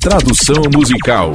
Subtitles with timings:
[0.00, 1.34] Tradução musical.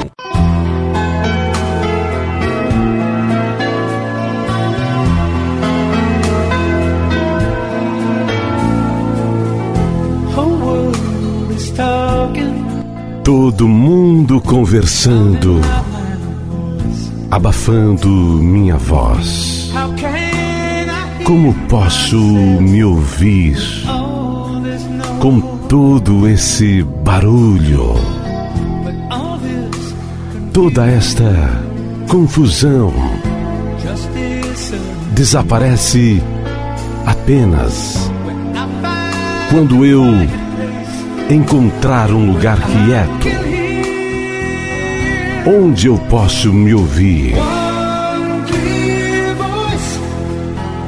[13.24, 15.62] Todo mundo conversando,
[17.30, 19.72] abafando minha voz.
[21.24, 23.60] Como posso me ouvir
[25.20, 28.25] com todo esse barulho?
[30.56, 31.26] Toda esta
[32.08, 32.94] confusão
[35.12, 36.24] desaparece
[37.06, 38.10] apenas
[39.50, 40.02] quando eu
[41.30, 43.28] encontrar um lugar quieto
[45.46, 47.36] onde eu posso me ouvir.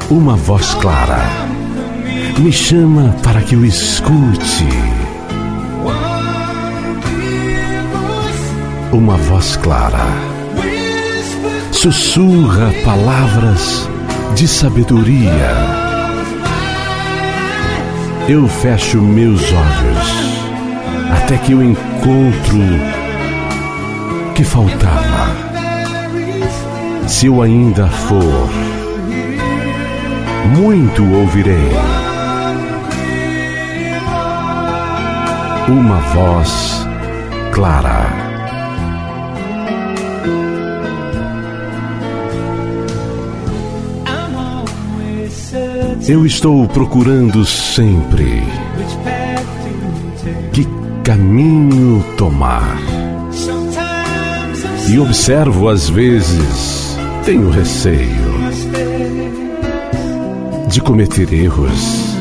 [0.08, 1.20] Uma voz clara
[2.38, 4.87] me chama para que eu escute.
[8.92, 10.06] Uma voz clara
[11.72, 13.88] sussurra palavras
[14.34, 15.78] de sabedoria
[18.28, 20.28] eu fecho meus olhos
[21.10, 22.58] até que eu encontro
[24.34, 25.28] que faltava.
[27.08, 28.50] Se eu ainda for,
[30.54, 31.70] muito ouvirei.
[35.68, 36.86] Uma voz
[37.52, 38.07] clara.
[46.06, 48.42] Eu estou procurando sempre
[50.52, 50.66] que
[51.02, 52.78] caminho tomar.
[54.88, 58.38] E observo às vezes, tenho receio
[60.68, 62.18] de cometer erros.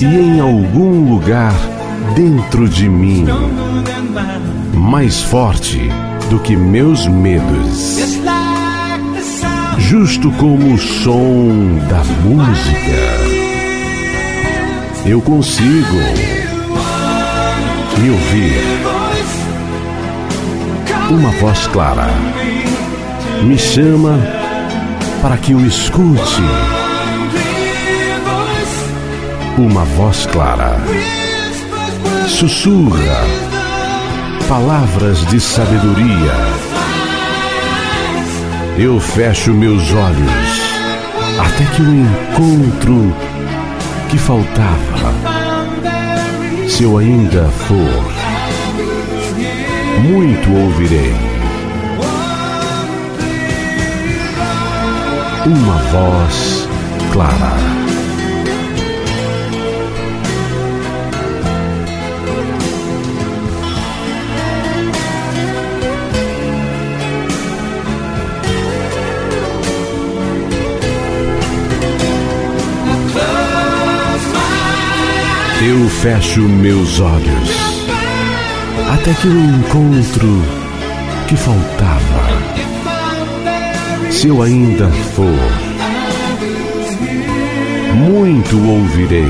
[0.00, 1.54] E em algum lugar
[2.14, 3.24] dentro de mim,
[4.74, 5.80] mais forte
[6.30, 8.37] do que meus medos
[9.78, 12.98] justo como o som da música.
[15.06, 15.96] Eu consigo
[17.98, 18.62] me ouvir.
[21.10, 22.08] Uma voz clara
[23.42, 24.18] me chama
[25.22, 26.42] para que eu escute.
[29.56, 30.76] Uma voz clara
[32.28, 33.24] sussurra
[34.48, 36.67] palavras de sabedoria
[38.78, 40.62] eu fecho meus olhos
[41.40, 43.12] até que eu encontro
[44.08, 45.12] que faltava.
[46.68, 48.12] Se eu ainda for,
[50.00, 51.12] muito ouvirei.
[55.44, 56.68] Uma voz
[57.12, 57.87] clara.
[75.60, 77.68] Eu fecho meus olhos
[78.92, 80.42] até que eu encontro
[81.26, 82.28] que faltava.
[84.10, 85.26] Se eu ainda for,
[87.94, 89.28] muito ouvirei.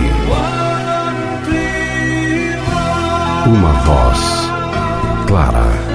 [3.47, 4.50] Uma voz
[5.27, 5.88] clara